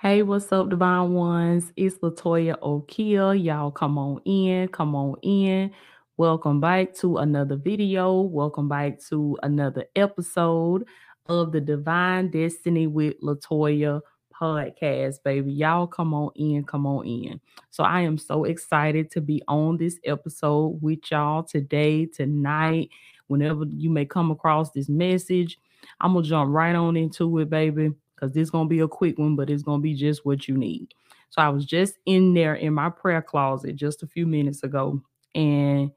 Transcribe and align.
Hey, 0.00 0.22
what's 0.22 0.52
up, 0.52 0.68
Divine 0.68 1.12
Ones? 1.12 1.72
It's 1.74 1.96
Latoya 1.96 2.56
Okeia. 2.60 3.44
Y'all 3.44 3.72
come 3.72 3.98
on 3.98 4.20
in, 4.24 4.68
come 4.68 4.94
on 4.94 5.16
in. 5.22 5.72
Welcome 6.16 6.60
back 6.60 6.94
to 6.98 7.16
another 7.16 7.56
video. 7.56 8.20
Welcome 8.20 8.68
back 8.68 9.00
to 9.08 9.36
another 9.42 9.86
episode 9.96 10.86
of 11.26 11.50
the 11.50 11.60
Divine 11.60 12.30
Destiny 12.30 12.86
with 12.86 13.20
Latoya 13.20 14.00
podcast, 14.40 15.16
baby. 15.24 15.50
Y'all 15.50 15.88
come 15.88 16.14
on 16.14 16.30
in, 16.36 16.62
come 16.62 16.86
on 16.86 17.04
in. 17.04 17.40
So 17.70 17.82
I 17.82 18.02
am 18.02 18.18
so 18.18 18.44
excited 18.44 19.10
to 19.10 19.20
be 19.20 19.42
on 19.48 19.78
this 19.78 19.98
episode 20.04 20.78
with 20.80 21.10
y'all 21.10 21.42
today, 21.42 22.06
tonight, 22.06 22.90
whenever 23.26 23.64
you 23.68 23.90
may 23.90 24.04
come 24.04 24.30
across 24.30 24.70
this 24.70 24.88
message. 24.88 25.58
I'm 26.00 26.14
gonna 26.14 26.24
jump 26.24 26.54
right 26.54 26.76
on 26.76 26.96
into 26.96 27.36
it, 27.40 27.50
baby 27.50 27.90
because 28.18 28.34
this 28.34 28.44
is 28.44 28.50
going 28.50 28.66
to 28.66 28.70
be 28.70 28.80
a 28.80 28.88
quick 28.88 29.18
one, 29.18 29.36
but 29.36 29.50
it's 29.50 29.62
going 29.62 29.80
to 29.80 29.82
be 29.82 29.94
just 29.94 30.24
what 30.26 30.48
you 30.48 30.56
need. 30.56 30.88
So 31.30 31.42
I 31.42 31.48
was 31.50 31.64
just 31.66 31.94
in 32.06 32.34
there 32.34 32.54
in 32.54 32.74
my 32.74 32.90
prayer 32.90 33.22
closet 33.22 33.76
just 33.76 34.02
a 34.02 34.06
few 34.06 34.26
minutes 34.26 34.62
ago. 34.62 35.02
And 35.34 35.90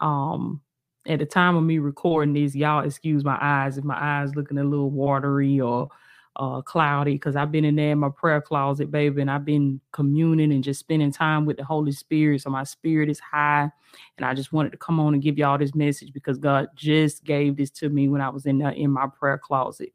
um 0.00 0.60
at 1.06 1.20
the 1.20 1.26
time 1.26 1.56
of 1.56 1.64
me 1.64 1.78
recording 1.78 2.34
this, 2.34 2.54
y'all 2.54 2.84
excuse 2.84 3.24
my 3.24 3.38
eyes 3.40 3.78
if 3.78 3.84
my 3.84 3.98
eyes 3.98 4.34
looking 4.36 4.58
a 4.58 4.64
little 4.64 4.90
watery 4.90 5.60
or 5.60 5.88
uh 6.36 6.62
cloudy 6.62 7.12
because 7.14 7.36
I've 7.36 7.52
been 7.52 7.64
in 7.64 7.76
there 7.76 7.92
in 7.92 7.98
my 7.98 8.10
prayer 8.10 8.40
closet, 8.40 8.90
baby, 8.90 9.20
and 9.22 9.30
I've 9.30 9.44
been 9.44 9.80
communing 9.92 10.52
and 10.52 10.64
just 10.64 10.80
spending 10.80 11.12
time 11.12 11.46
with 11.46 11.58
the 11.58 11.64
Holy 11.64 11.92
Spirit. 11.92 12.42
So 12.42 12.50
my 12.50 12.64
spirit 12.64 13.10
is 13.10 13.20
high. 13.20 13.70
And 14.18 14.26
I 14.26 14.34
just 14.34 14.52
wanted 14.52 14.72
to 14.72 14.78
come 14.78 15.00
on 15.00 15.14
and 15.14 15.22
give 15.22 15.38
y'all 15.38 15.58
this 15.58 15.74
message 15.74 16.12
because 16.12 16.38
God 16.38 16.68
just 16.76 17.24
gave 17.24 17.56
this 17.56 17.70
to 17.72 17.88
me 17.88 18.08
when 18.08 18.20
I 18.20 18.28
was 18.30 18.46
in 18.46 18.58
there 18.58 18.70
in 18.70 18.90
my 18.90 19.06
prayer 19.08 19.38
closet 19.38 19.92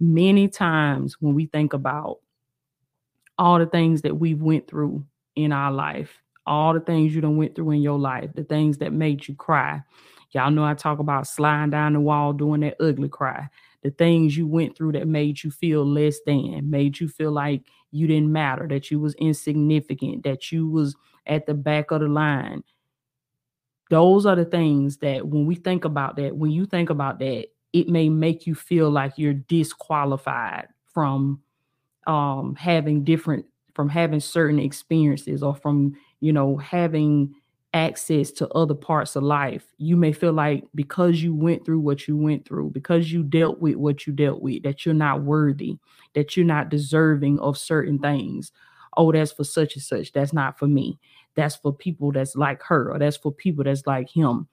many 0.00 0.48
times 0.48 1.16
when 1.20 1.34
we 1.34 1.46
think 1.46 1.72
about 1.72 2.18
all 3.38 3.58
the 3.58 3.66
things 3.66 4.02
that 4.02 4.16
we've 4.18 4.42
went 4.42 4.66
through 4.66 5.04
in 5.36 5.52
our 5.52 5.70
life, 5.70 6.22
all 6.46 6.74
the 6.74 6.80
things 6.80 7.14
you 7.14 7.20
done 7.20 7.36
went 7.36 7.54
through 7.54 7.70
in 7.70 7.82
your 7.82 7.98
life, 7.98 8.30
the 8.34 8.44
things 8.44 8.78
that 8.78 8.92
made 8.92 9.26
you 9.28 9.34
cry. 9.34 9.82
Y'all 10.32 10.50
know 10.50 10.64
I 10.64 10.74
talk 10.74 10.98
about 10.98 11.26
sliding 11.26 11.70
down 11.70 11.92
the 11.92 12.00
wall 12.00 12.32
doing 12.32 12.60
that 12.62 12.76
ugly 12.80 13.08
cry. 13.08 13.48
The 13.82 13.90
things 13.90 14.36
you 14.36 14.46
went 14.46 14.76
through 14.76 14.92
that 14.92 15.08
made 15.08 15.42
you 15.42 15.50
feel 15.50 15.84
less 15.84 16.20
than, 16.26 16.68
made 16.68 17.00
you 17.00 17.08
feel 17.08 17.32
like 17.32 17.62
you 17.90 18.06
didn't 18.06 18.32
matter, 18.32 18.68
that 18.68 18.90
you 18.90 19.00
was 19.00 19.14
insignificant, 19.14 20.22
that 20.24 20.52
you 20.52 20.68
was 20.68 20.94
at 21.26 21.46
the 21.46 21.54
back 21.54 21.90
of 21.90 22.00
the 22.00 22.08
line. 22.08 22.62
Those 23.88 24.26
are 24.26 24.36
the 24.36 24.44
things 24.44 24.98
that 24.98 25.26
when 25.26 25.46
we 25.46 25.56
think 25.56 25.84
about 25.84 26.16
that, 26.16 26.36
when 26.36 26.50
you 26.50 26.66
think 26.66 26.90
about 26.90 27.18
that, 27.18 27.46
it 27.72 27.88
may 27.88 28.08
make 28.08 28.46
you 28.46 28.54
feel 28.54 28.90
like 28.90 29.12
you're 29.16 29.34
disqualified 29.34 30.68
from 30.92 31.40
um, 32.06 32.54
having 32.56 33.04
different 33.04 33.46
from 33.74 33.88
having 33.88 34.20
certain 34.20 34.58
experiences 34.58 35.42
or 35.42 35.54
from 35.54 35.94
you 36.20 36.32
know 36.32 36.56
having 36.56 37.34
access 37.72 38.32
to 38.32 38.48
other 38.48 38.74
parts 38.74 39.14
of 39.14 39.22
life. 39.22 39.64
You 39.78 39.96
may 39.96 40.12
feel 40.12 40.32
like 40.32 40.64
because 40.74 41.22
you 41.22 41.34
went 41.34 41.64
through 41.64 41.80
what 41.80 42.08
you 42.08 42.16
went 42.16 42.44
through 42.46 42.70
because 42.70 43.12
you 43.12 43.22
dealt 43.22 43.60
with 43.60 43.76
what 43.76 44.06
you 44.06 44.12
dealt 44.12 44.42
with 44.42 44.64
that 44.64 44.84
you're 44.84 44.94
not 44.94 45.22
worthy 45.22 45.78
that 46.14 46.36
you're 46.36 46.46
not 46.46 46.68
deserving 46.68 47.38
of 47.38 47.56
certain 47.56 47.98
things. 47.98 48.50
Oh 48.96 49.12
that's 49.12 49.30
for 49.32 49.44
such 49.44 49.74
and 49.76 49.82
such. 49.82 50.12
That's 50.12 50.32
not 50.32 50.58
for 50.58 50.66
me. 50.66 50.98
That's 51.36 51.54
for 51.54 51.72
people 51.72 52.10
that's 52.10 52.34
like 52.34 52.60
her 52.64 52.90
or 52.92 52.98
that's 52.98 53.16
for 53.16 53.32
people 53.32 53.62
that's 53.64 53.86
like 53.86 54.10
him 54.10 54.48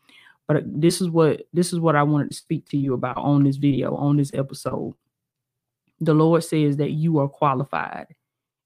but 0.48 0.58
uh, 0.58 0.62
this 0.66 1.02
is 1.02 1.10
what 1.10 1.44
this 1.54 1.74
is 1.74 1.80
what 1.80 1.96
I 1.96 2.04
wanted 2.04 2.32
to 2.32 2.38
speak 2.38 2.68
to 2.70 2.78
you 2.78 2.94
about 2.94 3.18
on 3.18 3.44
this 3.44 3.58
video, 3.58 3.96
on 3.96 4.18
this 4.18 4.32
episode. 4.34 4.94
The 6.00 6.14
Lord 6.14 6.44
says 6.44 6.78
that 6.78 6.92
you 6.92 7.20
are 7.20 7.28
qualified. 7.28 8.08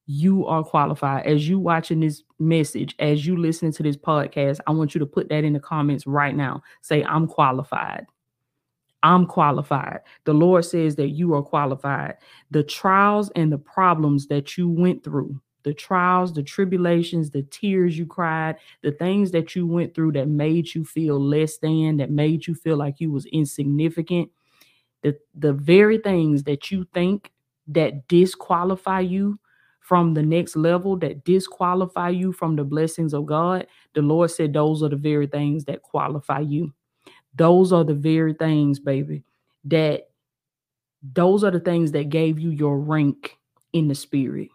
You 0.06 0.46
are 0.46 0.64
qualified. 0.64 1.26
As 1.26 1.48
you 1.48 1.60
watching 1.60 2.02
this 2.02 2.24
message, 2.40 2.96
as 3.00 3.26
you 3.26 3.38
listening 3.38 3.72
to 3.74 3.84
this 3.84 3.96
podcast, 3.96 4.60
I 4.68 4.72
want 4.72 4.94
you 4.94 5.00
to 5.00 5.06
put 5.06 5.30
that 5.30 5.44
in 5.44 5.54
the 5.54 5.60
comments 5.60 6.06
right 6.06 6.36
now. 6.36 6.62
Say, 6.82 7.04
I'm 7.04 7.28
qualified. 7.28 8.06
I'm 9.04 9.26
qualified. 9.26 10.02
The 10.26 10.34
Lord 10.34 10.66
says 10.66 10.96
that 10.98 11.10
you 11.10 11.34
are 11.34 11.42
qualified. 11.42 12.18
The 12.52 12.64
trials 12.64 13.32
and 13.36 13.52
the 13.52 13.58
problems 13.58 14.28
that 14.28 14.58
you 14.58 14.70
went 14.70 15.04
through, 15.04 15.40
the 15.64 15.74
trials, 15.74 16.34
the 16.34 16.44
tribulations, 16.44 17.30
the 17.30 17.44
tears 17.44 17.98
you 17.98 18.06
cried, 18.06 18.58
the 18.82 18.92
things 18.92 19.32
that 19.32 19.56
you 19.56 19.68
went 19.68 19.94
through 19.94 20.14
that 20.14 20.28
made 20.28 20.74
you 20.74 20.84
feel 20.84 21.20
less 21.20 21.58
than, 21.58 21.98
that 21.98 22.12
made 22.12 22.48
you 22.48 22.56
feel 22.56 22.78
like 22.78 23.00
you 23.00 23.12
was 23.12 23.26
insignificant, 23.28 24.30
the 25.02 25.18
the 25.36 25.54
very 25.54 25.98
things 25.98 26.44
that 26.44 26.72
you 26.72 26.86
think 26.94 27.32
that 27.68 28.08
disqualify 28.08 29.00
you 29.00 29.40
from 29.80 30.14
the 30.14 30.24
next 30.24 30.56
level, 30.56 30.96
that 30.98 31.24
disqualify 31.26 32.10
you 32.10 32.32
from 32.32 32.56
the 32.56 32.64
blessings 32.64 33.14
of 33.14 33.26
God, 33.26 33.68
the 33.94 34.02
Lord 34.02 34.32
said 34.32 34.54
those 34.54 34.84
are 34.84 34.90
the 34.90 34.96
very 34.96 35.28
things 35.28 35.66
that 35.66 35.82
qualify 35.82 36.40
you. 36.40 36.72
Those 37.36 37.74
are 37.74 37.84
the 37.84 37.94
very 37.94 38.34
things, 38.34 38.80
baby, 38.80 39.24
that 39.66 40.10
those 41.14 41.44
are 41.44 41.52
the 41.52 41.60
things 41.60 41.92
that 41.94 42.10
gave 42.10 42.40
you 42.40 42.50
your 42.52 42.78
rank 42.78 43.38
in 43.74 43.88
the 43.88 43.96
spirit 43.96 44.50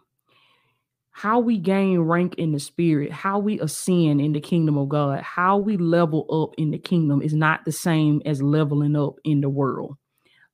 how 1.17 1.39
we 1.39 1.57
gain 1.57 1.99
rank 2.01 2.35
in 2.35 2.51
the 2.51 2.59
spirit, 2.59 3.11
how 3.11 3.39
we 3.39 3.59
ascend 3.59 4.21
in 4.21 4.33
the 4.33 4.39
kingdom 4.39 4.77
of 4.77 4.87
God, 4.87 5.19
how 5.21 5.57
we 5.57 5.75
level 5.75 6.27
up 6.29 6.53
in 6.59 6.69
the 6.69 6.77
kingdom 6.77 7.23
is 7.23 7.33
not 7.33 7.65
the 7.65 7.71
same 7.71 8.21
as 8.23 8.39
leveling 8.39 8.95
up 8.95 9.15
in 9.23 9.41
the 9.41 9.49
world. 9.49 9.97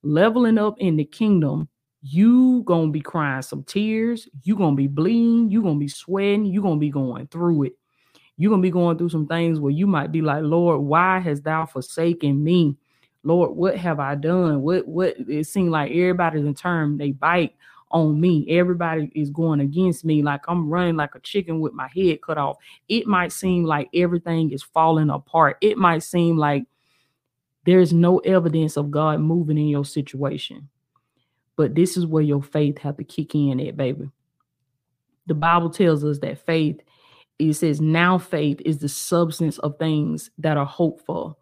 Leveling 0.02 0.56
up 0.56 0.76
in 0.78 0.96
the 0.96 1.04
kingdom, 1.04 1.68
you 2.00 2.62
gonna 2.64 2.90
be 2.90 3.02
crying 3.02 3.42
some 3.42 3.62
tears, 3.64 4.26
you 4.42 4.56
gonna 4.56 4.74
be 4.74 4.86
bleeding, 4.86 5.50
you 5.50 5.60
gonna 5.60 5.78
be 5.78 5.86
sweating, 5.86 6.46
you 6.46 6.62
gonna 6.62 6.80
be 6.80 6.88
going 6.88 7.26
through 7.26 7.64
it. 7.64 7.74
You're 8.38 8.50
gonna 8.50 8.62
be 8.62 8.70
going 8.70 8.96
through 8.96 9.10
some 9.10 9.26
things 9.26 9.60
where 9.60 9.70
you 9.70 9.86
might 9.86 10.12
be 10.12 10.22
like, 10.22 10.44
Lord, 10.44 10.80
why 10.80 11.18
has 11.18 11.42
thou 11.42 11.66
forsaken 11.66 12.42
me? 12.42 12.74
Lord, 13.22 13.54
what 13.54 13.76
have 13.76 14.00
I 14.00 14.14
done? 14.14 14.62
What 14.62 14.88
what 14.88 15.14
it 15.28 15.46
seems 15.46 15.68
like 15.68 15.90
everybody's 15.90 16.46
in 16.46 16.54
turn 16.54 16.96
they 16.96 17.10
bite 17.10 17.54
on 17.94 18.20
me. 18.20 18.44
Everybody 18.50 19.10
is 19.14 19.30
going 19.30 19.60
against 19.60 20.04
me 20.04 20.22
like 20.22 20.42
I'm 20.48 20.68
running 20.68 20.96
like 20.96 21.14
a 21.14 21.20
chicken 21.20 21.60
with 21.60 21.72
my 21.72 21.88
head 21.94 22.20
cut 22.20 22.36
off. 22.36 22.56
It 22.88 23.06
might 23.06 23.32
seem 23.32 23.64
like 23.64 23.88
everything 23.94 24.50
is 24.50 24.64
falling 24.64 25.10
apart. 25.10 25.56
It 25.60 25.78
might 25.78 26.02
seem 26.02 26.36
like 26.36 26.64
there's 27.64 27.92
no 27.92 28.18
evidence 28.18 28.76
of 28.76 28.90
God 28.90 29.20
moving 29.20 29.56
in 29.56 29.68
your 29.68 29.84
situation. 29.84 30.68
But 31.56 31.76
this 31.76 31.96
is 31.96 32.04
where 32.04 32.22
your 32.22 32.42
faith 32.42 32.78
have 32.78 32.96
to 32.96 33.04
kick 33.04 33.36
in 33.36 33.60
at, 33.60 33.76
baby. 33.76 34.10
The 35.26 35.34
Bible 35.34 35.70
tells 35.70 36.04
us 36.04 36.18
that 36.18 36.44
faith, 36.44 36.80
it 37.38 37.54
says, 37.54 37.80
now 37.80 38.18
faith 38.18 38.60
is 38.64 38.78
the 38.78 38.88
substance 38.88 39.58
of 39.58 39.78
things 39.78 40.30
that 40.38 40.56
are 40.56 40.66
hopeful, 40.66 41.38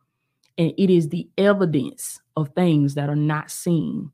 and 0.59 0.73
it 0.77 0.91
is 0.91 1.09
the 1.09 1.29
evidence 1.39 2.21
of 2.37 2.51
things 2.51 2.95
that 2.95 3.09
are 3.09 3.17
not 3.17 3.51
seen. 3.51 4.13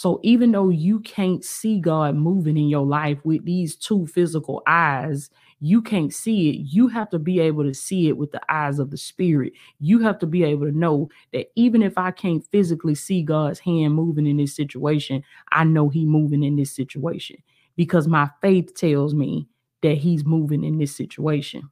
So 0.00 0.18
even 0.22 0.52
though 0.52 0.70
you 0.70 1.00
can't 1.00 1.44
see 1.44 1.78
God 1.78 2.14
moving 2.14 2.56
in 2.56 2.70
your 2.70 2.86
life 2.86 3.18
with 3.22 3.44
these 3.44 3.76
two 3.76 4.06
physical 4.06 4.62
eyes, 4.66 5.28
you 5.60 5.82
can't 5.82 6.10
see 6.14 6.48
it. 6.48 6.56
You 6.72 6.88
have 6.88 7.10
to 7.10 7.18
be 7.18 7.38
able 7.38 7.64
to 7.64 7.74
see 7.74 8.08
it 8.08 8.16
with 8.16 8.32
the 8.32 8.40
eyes 8.50 8.78
of 8.78 8.90
the 8.90 8.96
spirit. 8.96 9.52
You 9.78 9.98
have 9.98 10.18
to 10.20 10.26
be 10.26 10.42
able 10.42 10.64
to 10.64 10.72
know 10.72 11.10
that 11.34 11.52
even 11.54 11.82
if 11.82 11.98
I 11.98 12.12
can't 12.12 12.42
physically 12.46 12.94
see 12.94 13.22
God's 13.22 13.58
hand 13.58 13.92
moving 13.94 14.26
in 14.26 14.38
this 14.38 14.56
situation, 14.56 15.22
I 15.52 15.64
know 15.64 15.90
He 15.90 16.06
moving 16.06 16.44
in 16.44 16.56
this 16.56 16.74
situation 16.74 17.36
because 17.76 18.08
my 18.08 18.30
faith 18.40 18.74
tells 18.74 19.12
me 19.12 19.48
that 19.82 19.98
He's 19.98 20.24
moving 20.24 20.64
in 20.64 20.78
this 20.78 20.96
situation. 20.96 21.68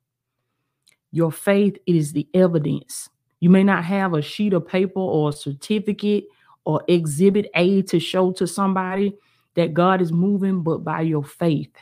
Your 1.12 1.32
faith 1.32 1.78
is 1.86 2.12
the 2.12 2.28
evidence. 2.34 3.08
You 3.40 3.48
may 3.48 3.64
not 3.64 3.86
have 3.86 4.12
a 4.12 4.20
sheet 4.20 4.52
of 4.52 4.68
paper 4.68 5.00
or 5.00 5.30
a 5.30 5.32
certificate 5.32 6.24
or 6.68 6.84
exhibit 6.86 7.50
A 7.54 7.80
to 7.80 7.98
show 7.98 8.30
to 8.32 8.46
somebody 8.46 9.16
that 9.54 9.72
God 9.72 10.02
is 10.02 10.12
moving, 10.12 10.62
but 10.62 10.84
by 10.84 11.00
your 11.00 11.24
faith. 11.24 11.74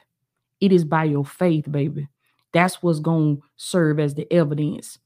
It 0.60 0.70
is 0.70 0.84
by 0.84 1.04
your 1.04 1.24
faith, 1.24 1.70
baby. 1.70 2.06
That's 2.52 2.80
what's 2.84 3.00
going 3.00 3.38
to 3.38 3.42
serve 3.56 3.98
as 3.98 4.14
the 4.14 4.32
evidence. 4.32 4.96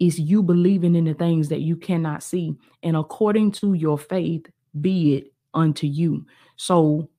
It's 0.00 0.18
you 0.18 0.42
believing 0.42 0.96
in 0.96 1.04
the 1.04 1.12
things 1.12 1.50
that 1.50 1.60
you 1.60 1.76
cannot 1.76 2.22
see. 2.22 2.56
And 2.82 2.96
according 2.96 3.52
to 3.52 3.74
your 3.74 3.98
faith, 3.98 4.46
be 4.80 5.16
it 5.16 5.34
unto 5.52 5.86
you. 5.86 6.24
So, 6.56 7.10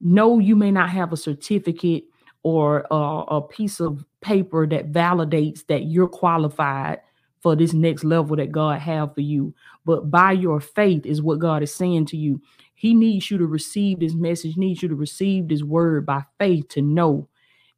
no, 0.00 0.38
you 0.38 0.56
may 0.56 0.70
not 0.70 0.88
have 0.88 1.12
a 1.12 1.18
certificate 1.18 2.04
or 2.42 2.86
a, 2.90 2.94
a 2.96 3.42
piece 3.42 3.78
of 3.78 4.06
paper 4.22 4.66
that 4.68 4.90
validates 4.90 5.66
that 5.66 5.84
you're 5.84 6.08
qualified 6.08 7.00
for 7.40 7.56
this 7.56 7.72
next 7.72 8.04
level 8.04 8.36
that 8.36 8.52
God 8.52 8.80
have 8.80 9.14
for 9.14 9.22
you. 9.22 9.54
But 9.84 10.10
by 10.10 10.32
your 10.32 10.60
faith 10.60 11.06
is 11.06 11.22
what 11.22 11.38
God 11.38 11.62
is 11.62 11.74
saying 11.74 12.06
to 12.06 12.16
you. 12.16 12.40
He 12.74 12.94
needs 12.94 13.30
you 13.30 13.38
to 13.38 13.46
receive 13.46 14.00
this 14.00 14.14
message, 14.14 14.56
needs 14.56 14.82
you 14.82 14.88
to 14.88 14.94
receive 14.94 15.48
this 15.48 15.62
word 15.62 16.06
by 16.06 16.24
faith 16.38 16.68
to 16.70 16.82
know 16.82 17.28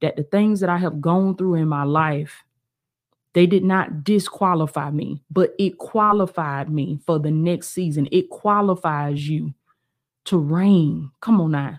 that 0.01 0.17
the 0.17 0.25
things 0.25 0.61
that 0.61 0.71
I 0.71 0.79
have 0.79 1.01
gone 1.01 1.37
through 1.37 1.55
in 1.55 1.69
my 1.69 1.85
life, 1.85 2.45
they 3.33 3.47
did 3.47 3.65
not 3.65 4.05
disqualify 4.05 4.91
me, 4.91 5.23
but 5.31 5.55
it 5.59 5.79
qualified 5.79 6.69
me 6.71 7.01
for 7.07 7.19
the 7.19 7.31
next 7.31 7.69
season. 7.69 8.09
It 8.13 8.31
qualifies 8.31 9.29
you 9.29 9.55
to 10.25 10.39
reign. 10.39 11.11
Come 11.21 11.41
on 11.41 11.53
now. 11.53 11.79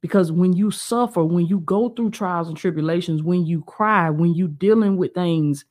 Because 0.00 0.30
when 0.30 0.52
you 0.52 0.70
suffer, 0.70 1.24
when 1.24 1.46
you 1.46 1.60
go 1.60 1.88
through 1.88 2.10
trials 2.10 2.48
and 2.48 2.56
tribulations, 2.56 3.22
when 3.22 3.46
you 3.46 3.62
cry, 3.62 4.10
when 4.10 4.34
you 4.34 4.48
dealing 4.48 4.96
with 4.96 5.14
things 5.14 5.64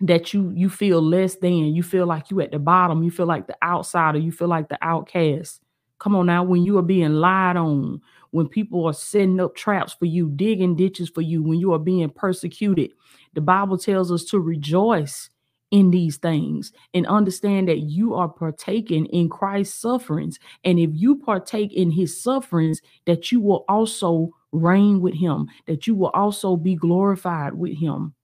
that 0.00 0.32
you 0.32 0.52
you 0.54 0.68
feel 0.68 1.02
less 1.02 1.36
than, 1.36 1.52
you 1.74 1.82
feel 1.82 2.06
like 2.06 2.30
you 2.30 2.40
at 2.40 2.52
the 2.52 2.58
bottom, 2.58 3.02
you 3.02 3.10
feel 3.10 3.26
like 3.26 3.46
the 3.46 3.56
outsider, 3.62 4.18
you 4.18 4.32
feel 4.32 4.48
like 4.48 4.68
the 4.68 4.78
outcast. 4.82 5.60
Come 5.98 6.14
on 6.14 6.26
now, 6.26 6.44
when 6.44 6.62
you 6.62 6.78
are 6.78 6.82
being 6.82 7.14
lied 7.14 7.56
on, 7.56 8.00
when 8.30 8.48
people 8.48 8.84
are 8.86 8.92
setting 8.92 9.40
up 9.40 9.56
traps 9.56 9.94
for 9.94 10.04
you, 10.04 10.30
digging 10.30 10.76
ditches 10.76 11.08
for 11.08 11.22
you, 11.22 11.42
when 11.42 11.58
you 11.58 11.72
are 11.72 11.78
being 11.78 12.08
persecuted, 12.10 12.92
the 13.34 13.40
Bible 13.40 13.76
tells 13.76 14.12
us 14.12 14.24
to 14.26 14.38
rejoice 14.38 15.30
in 15.70 15.90
these 15.90 16.16
things 16.16 16.72
and 16.94 17.06
understand 17.06 17.68
that 17.68 17.80
you 17.80 18.14
are 18.14 18.28
partaking 18.28 19.06
in 19.06 19.28
Christ's 19.28 19.78
sufferings. 19.78 20.38
And 20.64 20.78
if 20.78 20.90
you 20.92 21.16
partake 21.16 21.72
in 21.74 21.90
his 21.90 22.22
sufferings, 22.22 22.80
that 23.06 23.30
you 23.32 23.40
will 23.40 23.64
also 23.68 24.30
reign 24.52 25.00
with 25.00 25.14
him, 25.14 25.48
that 25.66 25.86
you 25.86 25.94
will 25.94 26.10
also 26.10 26.56
be 26.56 26.74
glorified 26.74 27.54
with 27.54 27.76
him. 27.76 28.14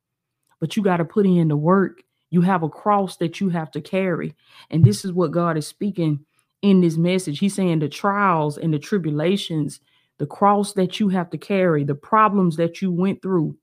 But 0.64 0.78
you 0.78 0.82
got 0.82 0.96
to 0.96 1.04
put 1.04 1.26
in 1.26 1.48
the 1.48 1.58
work. 1.58 2.02
You 2.30 2.40
have 2.40 2.62
a 2.62 2.70
cross 2.70 3.18
that 3.18 3.38
you 3.38 3.50
have 3.50 3.70
to 3.72 3.82
carry. 3.82 4.34
And 4.70 4.82
this 4.82 5.04
is 5.04 5.12
what 5.12 5.30
God 5.30 5.58
is 5.58 5.66
speaking 5.66 6.24
in 6.62 6.80
this 6.80 6.96
message. 6.96 7.38
He's 7.38 7.52
saying 7.52 7.80
the 7.80 7.88
trials 7.90 8.56
and 8.56 8.72
the 8.72 8.78
tribulations, 8.78 9.80
the 10.16 10.24
cross 10.24 10.72
that 10.72 10.98
you 10.98 11.10
have 11.10 11.28
to 11.28 11.36
carry, 11.36 11.84
the 11.84 11.94
problems 11.94 12.56
that 12.56 12.80
you 12.80 12.90
went 12.90 13.20
through, 13.20 13.58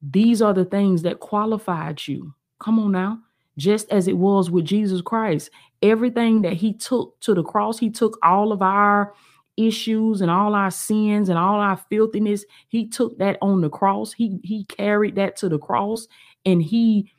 these 0.00 0.40
are 0.40 0.54
the 0.54 0.64
things 0.64 1.02
that 1.02 1.18
qualified 1.18 2.06
you. 2.06 2.32
Come 2.60 2.78
on 2.78 2.92
now. 2.92 3.18
Just 3.58 3.90
as 3.90 4.06
it 4.06 4.16
was 4.16 4.48
with 4.48 4.64
Jesus 4.64 5.00
Christ, 5.00 5.50
everything 5.82 6.42
that 6.42 6.52
he 6.52 6.72
took 6.72 7.18
to 7.22 7.34
the 7.34 7.42
cross, 7.42 7.80
he 7.80 7.90
took 7.90 8.16
all 8.22 8.52
of 8.52 8.62
our 8.62 9.12
issues 9.56 10.20
and 10.20 10.30
all 10.30 10.54
our 10.54 10.70
sins 10.70 11.28
and 11.28 11.38
all 11.38 11.60
our 11.60 11.76
filthiness. 11.76 12.44
He 12.68 12.88
took 12.88 13.18
that 13.18 13.38
on 13.40 13.60
the 13.60 13.70
cross. 13.70 14.12
He 14.12 14.38
he 14.42 14.64
carried 14.64 15.16
that 15.16 15.36
to 15.36 15.48
the 15.48 15.58
cross 15.58 16.06
and 16.44 16.62
he 16.62 17.12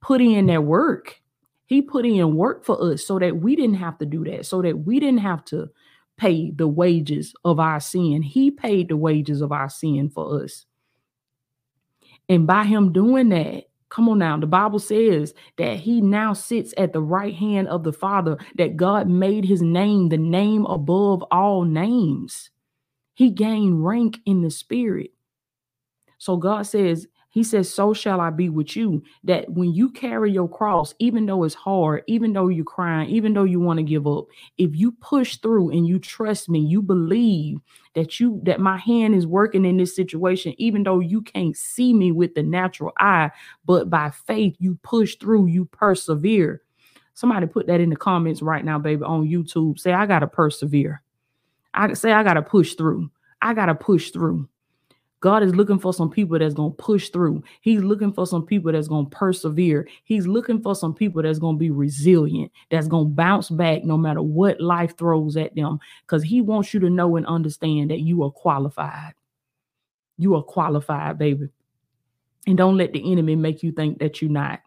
put 0.00 0.20
in 0.20 0.46
that 0.46 0.64
work. 0.64 1.20
He 1.66 1.80
put 1.80 2.04
in 2.04 2.36
work 2.36 2.64
for 2.64 2.92
us 2.92 3.06
so 3.06 3.18
that 3.18 3.38
we 3.38 3.56
didn't 3.56 3.76
have 3.76 3.98
to 3.98 4.06
do 4.06 4.24
that, 4.24 4.46
so 4.46 4.60
that 4.62 4.80
we 4.80 5.00
didn't 5.00 5.20
have 5.20 5.44
to 5.46 5.70
pay 6.16 6.50
the 6.50 6.68
wages 6.68 7.34
of 7.44 7.58
our 7.58 7.80
sin. 7.80 8.22
He 8.22 8.50
paid 8.50 8.88
the 8.88 8.96
wages 8.96 9.40
of 9.40 9.50
our 9.50 9.68
sin 9.68 10.10
for 10.10 10.42
us. 10.42 10.66
And 12.28 12.46
by 12.46 12.64
him 12.64 12.92
doing 12.92 13.30
that, 13.30 13.64
Come 13.94 14.08
on 14.10 14.18
now. 14.18 14.38
The 14.38 14.48
Bible 14.48 14.80
says 14.80 15.34
that 15.58 15.78
he 15.78 16.00
now 16.00 16.34
sits 16.34 16.74
at 16.76 16.92
the 16.92 17.00
right 17.02 17.34
hand 17.34 17.68
of 17.68 17.84
the 17.84 17.92
Father, 17.92 18.38
that 18.56 18.76
God 18.76 19.08
made 19.08 19.44
his 19.44 19.62
name 19.62 20.10
the 20.10 20.18
name 20.18 20.66
above 20.66 21.22
all 21.30 21.64
names. 21.64 22.50
He 23.14 23.30
gained 23.30 23.86
rank 23.86 24.18
in 24.26 24.42
the 24.42 24.50
spirit. 24.50 25.12
So 26.18 26.36
God 26.36 26.64
says, 26.64 27.06
he 27.34 27.42
says, 27.42 27.68
So 27.68 27.92
shall 27.92 28.20
I 28.20 28.30
be 28.30 28.48
with 28.48 28.76
you. 28.76 29.02
That 29.24 29.50
when 29.50 29.74
you 29.74 29.90
carry 29.90 30.30
your 30.30 30.48
cross, 30.48 30.94
even 31.00 31.26
though 31.26 31.42
it's 31.42 31.56
hard, 31.56 32.04
even 32.06 32.32
though 32.32 32.46
you're 32.46 32.64
crying, 32.64 33.10
even 33.10 33.34
though 33.34 33.42
you 33.42 33.58
want 33.58 33.78
to 33.78 33.82
give 33.82 34.06
up, 34.06 34.26
if 34.56 34.76
you 34.76 34.92
push 34.92 35.38
through 35.38 35.70
and 35.70 35.84
you 35.84 35.98
trust 35.98 36.48
me, 36.48 36.60
you 36.60 36.80
believe 36.80 37.58
that 37.94 38.20
you 38.20 38.40
that 38.44 38.60
my 38.60 38.76
hand 38.76 39.16
is 39.16 39.26
working 39.26 39.64
in 39.64 39.78
this 39.78 39.96
situation, 39.96 40.54
even 40.58 40.84
though 40.84 41.00
you 41.00 41.22
can't 41.22 41.56
see 41.56 41.92
me 41.92 42.12
with 42.12 42.36
the 42.36 42.42
natural 42.44 42.92
eye, 43.00 43.32
but 43.64 43.90
by 43.90 44.10
faith, 44.10 44.54
you 44.60 44.78
push 44.84 45.16
through, 45.16 45.46
you 45.46 45.64
persevere. 45.64 46.62
Somebody 47.14 47.48
put 47.48 47.66
that 47.66 47.80
in 47.80 47.90
the 47.90 47.96
comments 47.96 48.42
right 48.42 48.64
now, 48.64 48.78
baby, 48.78 49.02
on 49.02 49.26
YouTube. 49.28 49.80
Say, 49.80 49.92
I 49.92 50.06
gotta 50.06 50.28
persevere. 50.28 51.02
I 51.74 51.94
say 51.94 52.12
I 52.12 52.22
gotta 52.22 52.42
push 52.42 52.74
through. 52.74 53.10
I 53.42 53.54
gotta 53.54 53.74
push 53.74 54.12
through. 54.12 54.48
God 55.20 55.42
is 55.42 55.54
looking 55.54 55.78
for 55.78 55.94
some 55.94 56.10
people 56.10 56.38
that's 56.38 56.54
going 56.54 56.72
to 56.72 56.76
push 56.76 57.08
through. 57.08 57.42
He's 57.62 57.80
looking 57.80 58.12
for 58.12 58.26
some 58.26 58.44
people 58.44 58.72
that's 58.72 58.88
going 58.88 59.06
to 59.06 59.10
persevere. 59.10 59.88
He's 60.04 60.26
looking 60.26 60.60
for 60.60 60.74
some 60.74 60.92
people 60.92 61.22
that's 61.22 61.38
going 61.38 61.56
to 61.56 61.58
be 61.58 61.70
resilient, 61.70 62.52
that's 62.70 62.88
going 62.88 63.06
to 63.06 63.14
bounce 63.14 63.48
back 63.48 63.84
no 63.84 63.96
matter 63.96 64.20
what 64.20 64.60
life 64.60 64.96
throws 64.98 65.36
at 65.36 65.54
them. 65.54 65.78
Because 66.02 66.22
He 66.22 66.42
wants 66.42 66.74
you 66.74 66.80
to 66.80 66.90
know 66.90 67.16
and 67.16 67.26
understand 67.26 67.90
that 67.90 68.00
you 68.00 68.22
are 68.22 68.30
qualified. 68.30 69.14
You 70.18 70.36
are 70.36 70.42
qualified, 70.42 71.18
baby. 71.18 71.48
And 72.46 72.58
don't 72.58 72.76
let 72.76 72.92
the 72.92 73.10
enemy 73.10 73.36
make 73.36 73.62
you 73.62 73.72
think 73.72 73.98
that 74.00 74.20
you're 74.20 74.30
not 74.30 74.60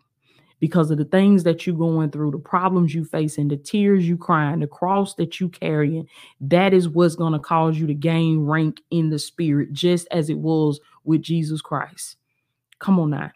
because 0.59 0.89
of 0.89 0.97
the 0.97 1.05
things 1.05 1.43
that 1.43 1.65
you're 1.65 1.75
going 1.75 2.09
through, 2.09 2.31
the 2.31 2.39
problems 2.39 2.93
you 2.93 3.05
facing, 3.05 3.47
the 3.47 3.57
tears 3.57 4.07
you 4.07 4.17
crying, 4.17 4.59
the 4.59 4.67
cross 4.67 5.15
that 5.15 5.39
you 5.39 5.49
carrying. 5.49 6.07
That 6.41 6.73
is 6.73 6.89
what's 6.89 7.15
going 7.15 7.33
to 7.33 7.39
cause 7.39 7.77
you 7.77 7.87
to 7.87 7.93
gain 7.93 8.45
rank 8.45 8.81
in 8.89 9.09
the 9.09 9.19
spirit, 9.19 9.71
just 9.71 10.07
as 10.11 10.29
it 10.29 10.37
was 10.39 10.79
with 11.03 11.21
Jesus 11.21 11.61
Christ. 11.61 12.17
Come 12.79 12.99
on 12.99 13.11
now. 13.11 13.31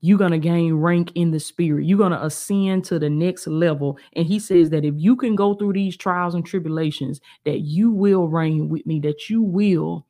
You're 0.00 0.18
going 0.18 0.32
to 0.32 0.38
gain 0.38 0.74
rank 0.74 1.12
in 1.14 1.30
the 1.30 1.40
spirit. 1.40 1.86
You're 1.86 1.96
going 1.96 2.12
to 2.12 2.22
ascend 2.22 2.84
to 2.84 2.98
the 2.98 3.08
next 3.08 3.46
level. 3.46 3.98
And 4.14 4.26
he 4.26 4.38
says 4.38 4.68
that 4.70 4.84
if 4.84 4.94
you 4.98 5.16
can 5.16 5.34
go 5.34 5.54
through 5.54 5.72
these 5.72 5.96
trials 5.96 6.34
and 6.34 6.44
tribulations, 6.44 7.22
that 7.44 7.60
you 7.60 7.90
will 7.90 8.28
reign 8.28 8.68
with 8.68 8.84
me, 8.84 9.00
that 9.00 9.30
you 9.30 9.42
will, 9.42 10.06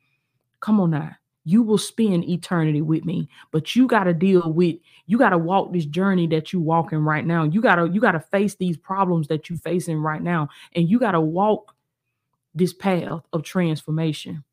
come 0.59 0.81
on 0.81 0.91
now, 0.91 1.11
you 1.45 1.63
will 1.63 1.77
spend 1.77 2.27
eternity 2.27 2.81
with 2.81 3.05
me 3.05 3.29
but 3.51 3.75
you 3.75 3.87
got 3.87 4.03
to 4.03 4.13
deal 4.13 4.51
with 4.51 4.75
you 5.07 5.17
got 5.17 5.29
to 5.29 5.37
walk 5.37 5.71
this 5.71 5.85
journey 5.85 6.27
that 6.27 6.51
you 6.51 6.59
walking 6.59 6.99
right 6.99 7.25
now. 7.25 7.43
You 7.43 7.61
got 7.61 7.75
to 7.75 7.87
you 7.87 8.01
got 8.01 8.13
to 8.13 8.19
face 8.19 8.55
these 8.55 8.77
problems 8.77 9.27
that 9.27 9.49
you 9.49 9.57
facing 9.57 9.97
right 9.97 10.21
now 10.21 10.49
and 10.75 10.89
you 10.89 10.99
got 10.99 11.11
to 11.11 11.21
walk 11.21 11.75
this 12.53 12.73
path 12.73 13.21
of 13.33 13.43
transformation. 13.43 14.43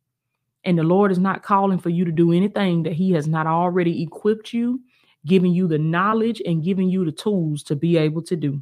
And 0.64 0.78
the 0.78 0.82
lord 0.82 1.10
is 1.10 1.18
not 1.18 1.42
calling 1.42 1.78
for 1.78 1.88
you 1.88 2.04
to 2.04 2.12
do 2.12 2.32
anything 2.32 2.82
that 2.84 2.92
he 2.92 3.12
has 3.12 3.26
not 3.26 3.46
already 3.46 4.02
equipped 4.02 4.52
you 4.52 4.80
giving 5.24 5.52
you 5.52 5.68
the 5.68 5.78
knowledge 5.78 6.42
and 6.44 6.64
giving 6.64 6.88
you 6.88 7.04
the 7.04 7.12
tools 7.12 7.62
to 7.62 7.76
be 7.76 7.96
able 7.96 8.22
to 8.22 8.36
do. 8.36 8.60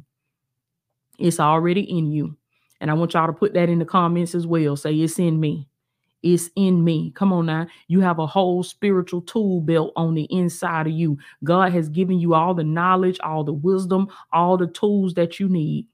It's 1.17 1.39
already 1.39 1.81
in 1.81 2.11
you 2.11 2.37
and 2.79 2.89
i 2.89 2.95
want 2.95 3.13
y'all 3.13 3.27
to 3.27 3.33
put 3.33 3.53
that 3.53 3.69
in 3.69 3.79
the 3.79 3.85
comments 3.85 4.33
as 4.33 4.47
well. 4.47 4.75
Say 4.75 4.95
it's 4.95 5.19
in 5.19 5.39
me 5.39 5.67
is 6.23 6.51
in 6.55 6.83
me. 6.83 7.11
Come 7.15 7.33
on 7.33 7.47
now. 7.47 7.67
You 7.87 8.01
have 8.01 8.19
a 8.19 8.27
whole 8.27 8.63
spiritual 8.63 9.21
tool 9.21 9.61
belt 9.61 9.93
on 9.95 10.15
the 10.15 10.27
inside 10.29 10.87
of 10.87 10.93
you. 10.93 11.17
God 11.43 11.73
has 11.73 11.89
given 11.89 12.19
you 12.19 12.33
all 12.33 12.53
the 12.53 12.63
knowledge, 12.63 13.19
all 13.23 13.43
the 13.43 13.53
wisdom, 13.53 14.09
all 14.33 14.57
the 14.57 14.67
tools 14.67 15.15
that 15.15 15.39
you 15.39 15.49
need. 15.49 15.87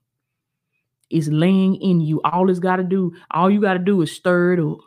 Is 1.10 1.28
laying 1.28 1.76
in 1.76 2.00
you. 2.00 2.20
All 2.22 2.50
it's 2.50 2.58
got 2.58 2.76
to 2.76 2.84
do, 2.84 3.14
all 3.30 3.50
you 3.50 3.60
got 3.62 3.74
to 3.74 3.78
do 3.80 4.02
is 4.02 4.12
stir 4.12 4.54
it 4.54 4.60
up. 4.60 4.78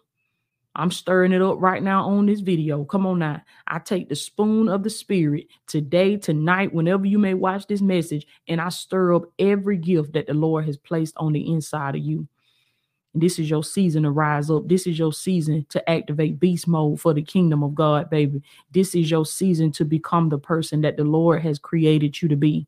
I'm 0.76 0.92
stirring 0.92 1.33
it 1.33 1.42
up 1.42 1.57
right 1.60 1.83
now 1.83 2.07
on 2.07 2.28
this 2.28 2.40
video. 2.40 2.86
Come 2.86 3.06
on 3.06 3.19
now. 3.19 3.42
I 3.68 3.80
take 3.80 4.10
the 4.10 4.16
spoon 4.16 4.69
of 4.69 4.83
the 4.83 4.90
spirit 4.90 5.48
today, 5.68 6.18
tonight, 6.18 6.74
whenever 6.74 7.06
you 7.06 7.19
may 7.19 7.33
watch 7.33 7.68
this 7.68 7.81
message, 7.81 8.26
and 8.48 8.62
I 8.62 8.69
stir 8.69 9.14
up 9.16 9.24
every 9.38 9.78
gift 9.78 10.14
that 10.14 10.28
the 10.28 10.33
Lord 10.33 10.66
has 10.66 10.78
placed 10.78 11.16
on 11.18 11.33
the 11.33 11.52
inside 11.52 11.95
of 11.95 12.02
you. 12.02 12.28
This 13.13 13.39
is 13.39 13.49
your 13.49 13.63
season 13.63 14.03
to 14.03 14.11
rise 14.11 14.49
up. 14.49 14.68
This 14.68 14.87
is 14.87 14.97
your 14.97 15.11
season 15.11 15.65
to 15.69 15.89
activate 15.89 16.39
beast 16.39 16.68
mode 16.68 17.01
for 17.01 17.13
the 17.13 17.21
kingdom 17.21 17.61
of 17.61 17.75
God, 17.75 18.09
baby. 18.09 18.41
This 18.71 18.95
is 18.95 19.11
your 19.11 19.25
season 19.25 19.71
to 19.73 19.85
become 19.85 20.30
the 20.30 20.37
person 20.37 20.81
that 20.81 20.95
the 20.95 21.03
Lord 21.03 21.41
has 21.41 21.59
created 21.59 22.21
you 22.21 22.30
to 22.30 22.37
be. 22.37 22.68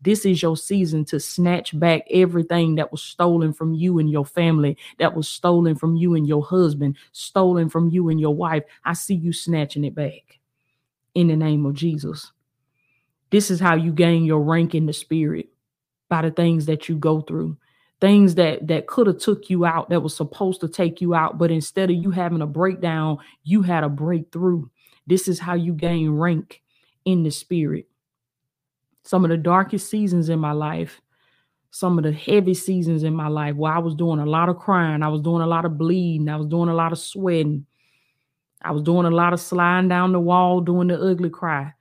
This 0.00 0.26
is 0.26 0.42
your 0.42 0.56
season 0.56 1.04
to 1.06 1.20
snatch 1.20 1.78
back 1.78 2.02
everything 2.10 2.74
that 2.74 2.90
was 2.90 3.02
stolen 3.02 3.52
from 3.52 3.72
you 3.72 4.00
and 4.00 4.10
your 4.10 4.26
family, 4.26 4.76
that 4.98 5.14
was 5.14 5.28
stolen 5.28 5.76
from 5.76 5.96
you 5.96 6.16
and 6.16 6.26
your 6.26 6.44
husband, 6.44 6.96
stolen 7.12 7.68
from 7.68 7.88
you 7.88 8.08
and 8.08 8.20
your 8.20 8.34
wife. 8.34 8.64
I 8.84 8.94
see 8.94 9.14
you 9.14 9.32
snatching 9.32 9.84
it 9.84 9.94
back 9.94 10.40
in 11.14 11.28
the 11.28 11.36
name 11.36 11.64
of 11.66 11.74
Jesus. 11.74 12.32
This 13.30 13.50
is 13.50 13.60
how 13.60 13.76
you 13.76 13.92
gain 13.92 14.24
your 14.24 14.42
rank 14.42 14.74
in 14.74 14.86
the 14.86 14.92
spirit 14.92 15.48
by 16.08 16.22
the 16.22 16.30
things 16.32 16.66
that 16.66 16.88
you 16.88 16.96
go 16.96 17.20
through 17.20 17.56
things 18.04 18.34
that 18.34 18.68
that 18.68 18.86
could 18.86 19.06
have 19.06 19.18
took 19.18 19.48
you 19.48 19.64
out 19.64 19.88
that 19.90 20.02
was 20.02 20.14
supposed 20.14 20.60
to 20.60 20.68
take 20.68 21.00
you 21.00 21.14
out 21.14 21.38
but 21.38 21.50
instead 21.50 21.90
of 21.90 21.96
you 21.96 22.10
having 22.10 22.42
a 22.42 22.46
breakdown 22.46 23.16
you 23.44 23.62
had 23.62 23.84
a 23.84 23.88
breakthrough. 23.88 24.66
This 25.06 25.28
is 25.28 25.40
how 25.40 25.54
you 25.54 25.72
gain 25.72 26.10
rank 26.10 26.62
in 27.06 27.22
the 27.22 27.30
spirit. 27.30 27.88
Some 29.04 29.24
of 29.24 29.30
the 29.30 29.38
darkest 29.38 29.90
seasons 29.90 30.28
in 30.28 30.38
my 30.38 30.52
life 30.52 31.00
some 31.70 31.98
of 31.98 32.04
the 32.04 32.12
heavy 32.12 32.54
seasons 32.54 33.02
in 33.02 33.14
my 33.14 33.28
life 33.28 33.56
where 33.56 33.72
i 33.72 33.78
was 33.78 33.96
doing 33.96 34.20
a 34.20 34.26
lot 34.26 34.48
of 34.48 34.56
crying 34.58 35.02
i 35.02 35.08
was 35.08 35.20
doing 35.22 35.42
a 35.42 35.46
lot 35.46 35.64
of 35.64 35.76
bleeding 35.76 36.28
i 36.28 36.36
was 36.36 36.46
doing 36.46 36.68
a 36.68 36.74
lot 36.74 36.92
of 36.92 36.98
sweating 36.98 37.66
i 38.62 38.70
was 38.70 38.82
doing 38.82 39.06
a 39.06 39.10
lot 39.10 39.32
of 39.32 39.40
sliding 39.40 39.88
down 39.88 40.12
the 40.12 40.20
wall 40.20 40.60
doing 40.60 40.88
the 40.88 41.00
ugly 41.00 41.30
cry. 41.30 41.72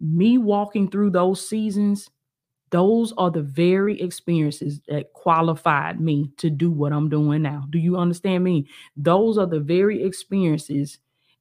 Me 0.00 0.38
walking 0.38 0.88
through 0.90 1.10
those 1.10 1.48
seasons 1.48 2.10
those 2.72 3.12
are 3.18 3.30
the 3.30 3.42
very 3.42 4.00
experiences 4.00 4.80
that 4.88 5.12
qualified 5.12 6.00
me 6.00 6.32
to 6.38 6.50
do 6.50 6.70
what 6.70 6.92
I'm 6.92 7.10
doing 7.10 7.42
now. 7.42 7.66
Do 7.70 7.78
you 7.78 7.98
understand 7.98 8.42
me? 8.42 8.66
Those 8.96 9.38
are 9.38 9.46
the 9.46 9.60
very 9.60 10.02
experiences 10.02 10.98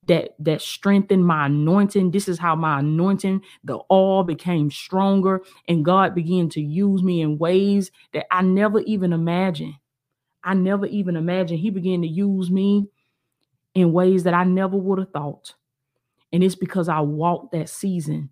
that 0.07 0.35
that 0.39 0.61
strengthened 0.61 1.25
my 1.25 1.45
anointing. 1.45 2.11
This 2.11 2.27
is 2.27 2.37
how 2.37 2.55
my 2.55 2.79
anointing, 2.79 3.41
the 3.63 3.77
all 3.77 4.23
became 4.23 4.69
stronger, 4.69 5.41
and 5.69 5.85
God 5.85 6.13
began 6.13 6.49
to 6.49 6.61
use 6.61 7.01
me 7.01 7.21
in 7.21 7.37
ways 7.37 7.91
that 8.13 8.25
I 8.29 8.41
never 8.41 8.81
even 8.81 9.13
imagined. 9.13 9.75
I 10.43 10.53
never 10.53 10.85
even 10.87 11.15
imagined. 11.15 11.61
He 11.61 11.69
began 11.69 12.01
to 12.01 12.07
use 12.07 12.51
me 12.51 12.87
in 13.73 13.93
ways 13.93 14.23
that 14.23 14.33
I 14.33 14.43
never 14.43 14.75
would 14.75 14.99
have 14.99 15.11
thought. 15.11 15.53
And 16.33 16.43
it's 16.43 16.55
because 16.55 16.89
I 16.89 16.99
walked 17.01 17.53
that 17.53 17.69
season. 17.69 18.31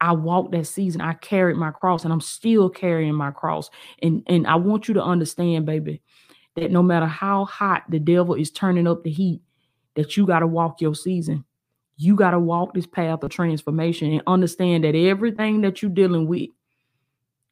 I 0.00 0.12
walked 0.12 0.52
that 0.52 0.66
season. 0.66 1.00
I 1.00 1.14
carried 1.14 1.56
my 1.56 1.70
cross 1.70 2.04
and 2.04 2.12
I'm 2.12 2.20
still 2.20 2.68
carrying 2.68 3.14
my 3.14 3.30
cross. 3.30 3.70
And, 4.02 4.22
and 4.26 4.46
I 4.46 4.56
want 4.56 4.88
you 4.88 4.94
to 4.94 5.02
understand, 5.02 5.66
baby, 5.66 6.02
that 6.56 6.70
no 6.70 6.82
matter 6.82 7.06
how 7.06 7.44
hot 7.44 7.84
the 7.88 7.98
devil 7.98 8.34
is 8.34 8.50
turning 8.50 8.86
up 8.86 9.02
the 9.02 9.10
heat, 9.10 9.40
that 9.94 10.16
you 10.16 10.26
got 10.26 10.40
to 10.40 10.46
walk 10.46 10.80
your 10.80 10.94
season. 10.94 11.44
You 11.96 12.14
got 12.14 12.30
to 12.30 12.38
walk 12.38 12.74
this 12.74 12.86
path 12.86 13.24
of 13.24 13.30
transformation 13.30 14.12
and 14.12 14.22
understand 14.26 14.84
that 14.84 14.94
everything 14.94 15.62
that 15.62 15.82
you're 15.82 15.90
dealing 15.90 16.28
with, 16.28 16.50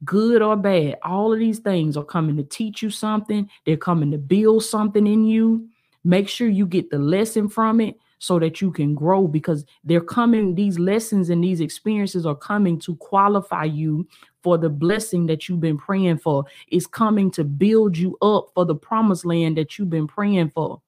good 0.05 0.41
or 0.41 0.55
bad, 0.55 0.97
all 1.03 1.33
of 1.33 1.39
these 1.39 1.59
things 1.59 1.97
are 1.97 2.05
coming 2.05 2.37
to 2.37 2.43
teach 2.43 2.81
you 2.81 2.89
something. 2.89 3.49
They're 3.65 3.75
coming 3.75 4.11
to 4.11 4.17
build 4.17 4.63
something 4.63 5.05
in 5.05 5.25
you. 5.25 5.67
Make 6.05 6.29
sure 6.29 6.47
you 6.47 6.65
get 6.65 6.89
the 6.89 6.99
lesson 6.99 7.49
from 7.49 7.81
it 7.81 7.97
so 8.19 8.39
that 8.39 8.61
you 8.61 8.71
can 8.71 8.95
grow 8.95 9.27
because 9.27 9.65
they're 9.83 10.01
coming, 10.01 10.55
these 10.55 10.79
lessons 10.79 11.29
and 11.29 11.43
these 11.43 11.61
experiences 11.61 12.25
are 12.25 12.35
coming 12.35 12.79
to 12.79 12.95
qualify 12.95 13.63
you 13.63 14.07
for 14.41 14.57
the 14.57 14.69
blessing 14.69 15.27
that 15.27 15.47
you've 15.47 15.59
been 15.59 15.77
praying 15.77 16.17
for. 16.17 16.45
It's 16.69 16.87
coming 16.87 17.29
to 17.31 17.43
build 17.43 17.97
you 17.97 18.17
up 18.21 18.49
for 18.55 18.65
the 18.65 18.75
promised 18.75 19.25
land 19.25 19.57
that 19.57 19.77
you've 19.77 19.89
been 19.89 20.07
praying 20.07 20.51
for. 20.51 20.81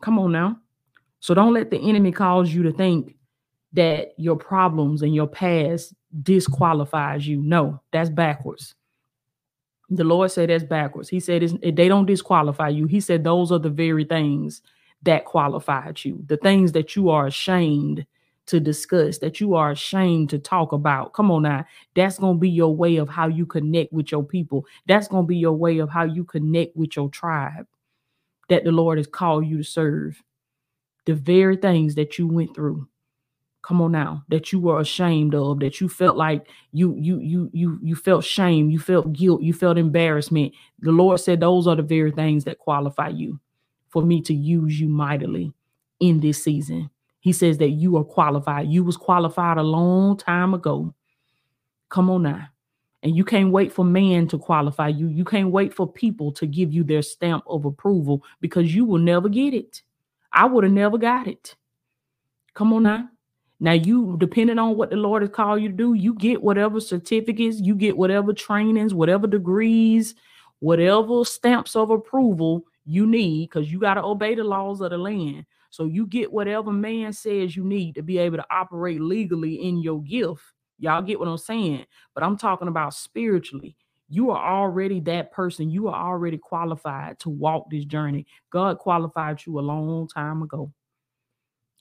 Come 0.00 0.18
on 0.18 0.32
now. 0.32 0.58
So 1.20 1.34
don't 1.34 1.54
let 1.54 1.70
the 1.70 1.78
enemy 1.78 2.12
cause 2.12 2.52
you 2.52 2.62
to 2.64 2.72
think 2.72 3.14
that 3.74 4.12
your 4.16 4.36
problems 4.36 5.02
and 5.02 5.14
your 5.14 5.26
past 5.26 5.94
disqualifies 6.22 7.26
you. 7.26 7.40
No, 7.42 7.80
that's 7.92 8.10
backwards. 8.10 8.74
The 9.88 10.04
Lord 10.04 10.30
said 10.30 10.48
that's 10.48 10.64
backwards. 10.64 11.08
He 11.08 11.20
said 11.20 11.42
they 11.62 11.88
don't 11.88 12.06
disqualify 12.06 12.70
you. 12.70 12.86
He 12.86 13.00
said 13.00 13.22
those 13.22 13.52
are 13.52 13.58
the 13.58 13.70
very 13.70 14.04
things 14.04 14.62
that 15.02 15.24
qualified 15.24 16.04
you, 16.04 16.22
the 16.26 16.36
things 16.36 16.72
that 16.72 16.94
you 16.96 17.10
are 17.10 17.26
ashamed 17.26 18.06
to 18.46 18.60
discuss, 18.60 19.18
that 19.18 19.40
you 19.40 19.54
are 19.54 19.70
ashamed 19.70 20.30
to 20.30 20.38
talk 20.38 20.72
about. 20.72 21.12
Come 21.12 21.30
on 21.30 21.42
now. 21.42 21.64
That's 21.94 22.18
going 22.18 22.36
to 22.36 22.40
be 22.40 22.50
your 22.50 22.74
way 22.74 22.96
of 22.96 23.08
how 23.08 23.28
you 23.28 23.46
connect 23.46 23.92
with 23.92 24.10
your 24.10 24.24
people. 24.24 24.66
That's 24.86 25.08
going 25.08 25.24
to 25.24 25.28
be 25.28 25.36
your 25.36 25.52
way 25.52 25.78
of 25.78 25.90
how 25.90 26.04
you 26.04 26.24
connect 26.24 26.76
with 26.76 26.96
your 26.96 27.08
tribe 27.08 27.66
that 28.48 28.64
the 28.64 28.72
Lord 28.72 28.98
has 28.98 29.06
called 29.06 29.46
you 29.46 29.58
to 29.58 29.64
serve. 29.64 30.22
The 31.06 31.14
very 31.14 31.56
things 31.56 31.94
that 31.96 32.18
you 32.18 32.26
went 32.26 32.54
through. 32.54 32.88
Come 33.62 33.80
on 33.80 33.92
now, 33.92 34.24
that 34.28 34.52
you 34.52 34.58
were 34.58 34.80
ashamed 34.80 35.36
of, 35.36 35.60
that 35.60 35.80
you 35.80 35.88
felt 35.88 36.16
like 36.16 36.48
you 36.72 36.96
you 36.96 37.20
you 37.20 37.48
you 37.52 37.78
you 37.80 37.94
felt 37.94 38.24
shame, 38.24 38.70
you 38.70 38.80
felt 38.80 39.12
guilt, 39.12 39.40
you 39.40 39.52
felt 39.52 39.78
embarrassment. 39.78 40.52
The 40.80 40.90
Lord 40.90 41.20
said 41.20 41.38
those 41.38 41.68
are 41.68 41.76
the 41.76 41.82
very 41.82 42.10
things 42.10 42.42
that 42.44 42.58
qualify 42.58 43.08
you 43.08 43.38
for 43.92 44.02
me 44.02 44.20
to 44.22 44.34
use 44.34 44.80
you 44.80 44.88
mightily 44.88 45.52
in 46.00 46.20
this 46.20 46.42
season. 46.42 46.90
He 47.20 47.32
says 47.32 47.58
that 47.58 47.68
you 47.68 47.96
are 47.98 48.04
qualified. 48.04 48.68
You 48.68 48.82
was 48.82 48.96
qualified 48.96 49.58
a 49.58 49.62
long 49.62 50.16
time 50.16 50.54
ago. 50.54 50.92
Come 51.88 52.10
on 52.10 52.24
now. 52.24 52.48
And 53.04 53.14
you 53.14 53.24
can't 53.24 53.52
wait 53.52 53.72
for 53.72 53.84
man 53.84 54.26
to 54.28 54.38
qualify 54.38 54.88
you. 54.88 55.08
You 55.08 55.24
can't 55.24 55.50
wait 55.50 55.74
for 55.74 55.90
people 55.90 56.32
to 56.32 56.46
give 56.46 56.72
you 56.72 56.82
their 56.82 57.02
stamp 57.02 57.44
of 57.46 57.64
approval 57.64 58.24
because 58.40 58.74
you 58.74 58.84
will 58.84 58.98
never 58.98 59.28
get 59.28 59.54
it. 59.54 59.82
I 60.32 60.46
would 60.46 60.64
have 60.64 60.72
never 60.72 60.98
got 60.98 61.26
it. 61.26 61.54
Come 62.54 62.72
on 62.72 62.84
now. 62.84 63.08
Now, 63.60 63.72
you, 63.72 64.16
depending 64.18 64.58
on 64.58 64.76
what 64.76 64.90
the 64.90 64.96
Lord 64.96 65.22
has 65.22 65.30
called 65.30 65.62
you 65.62 65.68
to 65.68 65.74
do, 65.74 65.94
you 65.94 66.14
get 66.14 66.42
whatever 66.42 66.80
certificates, 66.80 67.60
you 67.60 67.76
get 67.76 67.96
whatever 67.96 68.32
trainings, 68.32 68.94
whatever 68.94 69.28
degrees, 69.28 70.16
whatever 70.58 71.24
stamps 71.24 71.76
of 71.76 71.90
approval 71.90 72.64
you 72.84 73.06
need 73.06 73.48
because 73.48 73.70
you 73.70 73.78
got 73.78 73.94
to 73.94 74.04
obey 74.04 74.34
the 74.34 74.44
laws 74.44 74.80
of 74.80 74.90
the 74.90 74.98
land. 74.98 75.46
So 75.70 75.84
you 75.84 76.06
get 76.06 76.32
whatever 76.32 76.72
man 76.72 77.12
says 77.12 77.56
you 77.56 77.64
need 77.64 77.94
to 77.94 78.02
be 78.02 78.18
able 78.18 78.36
to 78.36 78.46
operate 78.50 79.00
legally 79.00 79.54
in 79.66 79.80
your 79.80 80.02
gift. 80.02 80.42
Y'all 80.78 81.02
get 81.02 81.18
what 81.18 81.28
I'm 81.28 81.38
saying? 81.38 81.86
But 82.14 82.24
I'm 82.24 82.36
talking 82.36 82.68
about 82.68 82.94
spiritually. 82.94 83.76
You 84.08 84.30
are 84.30 84.60
already 84.60 85.00
that 85.00 85.32
person. 85.32 85.70
You 85.70 85.88
are 85.88 86.10
already 86.10 86.36
qualified 86.36 87.18
to 87.20 87.30
walk 87.30 87.70
this 87.70 87.84
journey. 87.86 88.26
God 88.50 88.78
qualified 88.78 89.46
you 89.46 89.58
a 89.58 89.62
long 89.62 90.08
time 90.08 90.42
ago. 90.42 90.72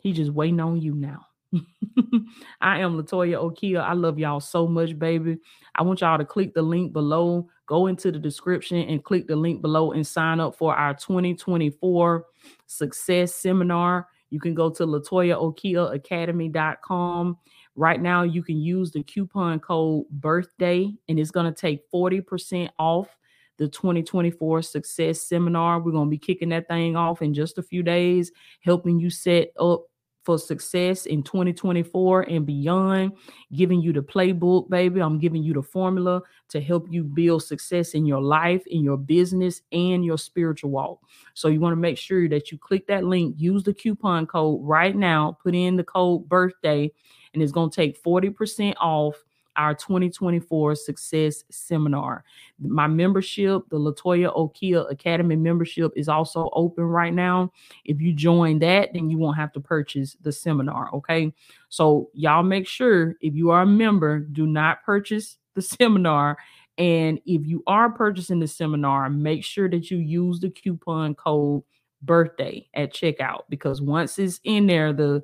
He 0.01 0.13
just 0.13 0.31
waiting 0.31 0.60
on 0.62 0.81
you 0.81 0.96
now. 0.96 1.25
I 2.62 2.79
am 2.79 3.01
Latoya 3.01 3.38
Okeia. 3.38 3.81
I 3.81 3.93
love 3.93 4.17
y'all 4.17 4.39
so 4.39 4.67
much, 4.67 4.98
baby. 4.98 5.38
I 5.75 5.83
want 5.83 6.01
y'all 6.01 6.17
to 6.17 6.25
click 6.25 6.53
the 6.53 6.61
link 6.61 6.91
below, 6.93 7.47
go 7.65 7.87
into 7.87 8.11
the 8.11 8.19
description 8.19 8.77
and 8.77 9.03
click 9.03 9.27
the 9.27 9.35
link 9.35 9.61
below 9.61 9.93
and 9.93 10.05
sign 10.05 10.39
up 10.39 10.55
for 10.55 10.75
our 10.75 10.93
2024 10.93 12.25
success 12.67 13.33
seminar. 13.35 14.07
You 14.29 14.39
can 14.39 14.53
go 14.53 14.69
to 14.69 14.85
latoyaokeiaacademy.com. 14.85 17.37
Right 17.75 18.01
now, 18.01 18.23
you 18.23 18.43
can 18.43 18.57
use 18.57 18.91
the 18.91 19.03
coupon 19.03 19.59
code 19.59 20.05
birthday, 20.09 20.93
and 21.07 21.19
it's 21.19 21.31
going 21.31 21.53
to 21.53 21.59
take 21.59 21.89
40% 21.91 22.69
off 22.77 23.17
the 23.57 23.67
2024 23.67 24.61
success 24.61 25.21
seminar. 25.21 25.79
We're 25.79 25.91
going 25.91 26.07
to 26.07 26.11
be 26.11 26.17
kicking 26.17 26.49
that 26.49 26.67
thing 26.67 26.95
off 26.95 27.21
in 27.21 27.33
just 27.33 27.57
a 27.57 27.63
few 27.63 27.83
days, 27.83 28.31
helping 28.61 28.99
you 28.99 29.09
set 29.09 29.51
up 29.59 29.85
for 30.23 30.37
success 30.37 31.05
in 31.05 31.23
2024 31.23 32.23
and 32.23 32.45
beyond, 32.45 33.13
giving 33.53 33.81
you 33.81 33.91
the 33.91 34.01
playbook, 34.01 34.69
baby. 34.69 35.01
I'm 35.01 35.19
giving 35.19 35.43
you 35.43 35.53
the 35.53 35.63
formula 35.63 36.21
to 36.49 36.61
help 36.61 36.87
you 36.89 37.03
build 37.03 37.43
success 37.43 37.93
in 37.93 38.05
your 38.05 38.21
life, 38.21 38.65
in 38.67 38.83
your 38.83 38.97
business, 38.97 39.61
and 39.71 40.05
your 40.05 40.17
spiritual 40.17 40.69
walk. 40.69 40.99
So 41.33 41.47
you 41.47 41.59
want 41.59 41.73
to 41.73 41.77
make 41.77 41.97
sure 41.97 42.29
that 42.29 42.51
you 42.51 42.57
click 42.57 42.87
that 42.87 43.03
link, 43.03 43.35
use 43.37 43.63
the 43.63 43.73
coupon 43.73 44.27
code 44.27 44.59
right 44.63 44.95
now, 44.95 45.37
put 45.41 45.55
in 45.55 45.75
the 45.75 45.83
code 45.83 46.29
birthday, 46.29 46.91
and 47.33 47.41
it's 47.41 47.51
going 47.51 47.69
to 47.69 47.75
take 47.75 48.01
40% 48.03 48.75
off 48.79 49.15
our 49.55 49.74
2024 49.74 50.75
Success 50.75 51.43
Seminar. 51.50 52.24
My 52.60 52.88
membership, 52.88 53.63
the 53.70 53.77
Latoya 53.77 54.36
Okeia 54.36 54.89
Academy 54.91 55.36
membership, 55.36 55.91
is 55.96 56.08
also 56.08 56.50
open 56.53 56.86
right 56.86 57.13
now. 57.13 57.51
If 57.86 58.01
you 58.01 58.13
join 58.13 58.60
that, 58.60 58.93
then 58.93 59.10
you 59.10 59.17
won't 59.17 59.38
have 59.38 59.51
to 59.53 59.60
purchase 59.60 60.15
the 60.22 60.31
seminar. 60.31 60.93
Okay. 60.96 61.34
So, 61.70 62.10
y'all 62.13 62.43
make 62.43 62.67
sure 62.67 63.15
if 63.22 63.36
you 63.36 63.50
are 63.51 63.62
a 63.62 63.67
member, 63.67 64.20
do 64.20 64.46
not 64.46 64.84
purchase 64.84 65.38
the 65.55 65.62
seminar. 65.62 66.38
And 66.77 67.20
if 67.25 67.46
you 67.46 67.63
are 67.67 67.91
purchasing 67.91 68.39
the 68.39 68.48
seminar, 68.48 69.10
make 69.10 69.43
sure 69.43 69.70
that 69.70 69.91
you 69.91 69.98
use 69.98 70.39
the 70.39 70.50
coupon 70.50 71.15
code 71.15 71.63
birthday 72.01 72.67
at 72.74 72.93
checkout 72.93 73.41
because 73.50 73.81
once 73.81 74.17
it's 74.17 74.39
in 74.43 74.65
there, 74.67 74.93
the 74.93 75.22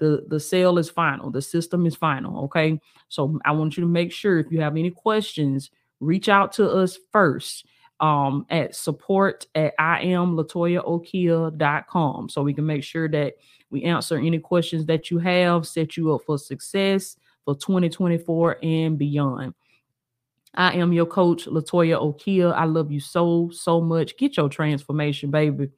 the 0.00 0.24
the 0.28 0.40
sale 0.40 0.78
is 0.78 0.90
final 0.90 1.30
the 1.30 1.40
system 1.40 1.86
is 1.86 1.94
final 1.94 2.44
okay 2.44 2.80
so 3.08 3.38
i 3.44 3.52
want 3.52 3.76
you 3.76 3.82
to 3.82 3.88
make 3.88 4.10
sure 4.10 4.40
if 4.40 4.50
you 4.50 4.60
have 4.60 4.76
any 4.76 4.90
questions 4.90 5.70
reach 6.00 6.28
out 6.28 6.52
to 6.52 6.68
us 6.68 6.98
first 7.12 7.66
um, 8.00 8.46
at 8.50 8.74
support 8.74 9.46
at 9.54 9.72
i 9.78 10.00
am 10.00 10.34
latoyaokeia.com 10.36 12.28
so 12.28 12.42
we 12.42 12.54
can 12.54 12.66
make 12.66 12.82
sure 12.82 13.08
that 13.08 13.34
we 13.70 13.84
answer 13.84 14.16
any 14.16 14.38
questions 14.38 14.86
that 14.86 15.10
you 15.10 15.18
have 15.18 15.66
set 15.66 15.96
you 15.96 16.12
up 16.12 16.22
for 16.26 16.36
success 16.38 17.16
for 17.44 17.54
2024 17.54 18.56
and 18.64 18.98
beyond 18.98 19.54
I 20.52 20.74
am 20.74 20.92
your 20.92 21.06
coach, 21.06 21.46
Latoya 21.46 22.02
Okeia. 22.02 22.52
I 22.52 22.64
love 22.64 22.90
you 22.90 22.98
so, 22.98 23.50
so 23.52 23.80
much. 23.80 24.16
Get 24.16 24.36
your 24.36 24.48
transformation, 24.48 25.30
baby 25.30 25.68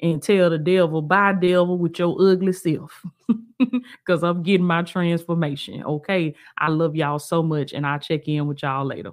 and 0.00 0.22
tell 0.22 0.50
the 0.50 0.58
devil, 0.58 1.02
bye, 1.02 1.32
devil, 1.32 1.78
with 1.78 1.98
your 1.98 2.16
ugly 2.20 2.52
self. 2.52 3.04
Because 3.58 4.22
I'm 4.22 4.44
getting 4.44 4.64
my 4.66 4.82
transformation. 4.82 5.82
Okay. 5.82 6.34
I 6.56 6.68
love 6.68 6.94
y'all 6.94 7.18
so 7.18 7.42
much, 7.42 7.72
and 7.72 7.84
I'll 7.84 7.98
check 7.98 8.28
in 8.28 8.46
with 8.46 8.62
y'all 8.62 8.86
later. 8.86 9.10